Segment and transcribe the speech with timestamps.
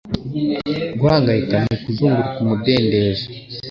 [0.99, 3.25] Guhangayika ni ukuzunguruka umudendezo.”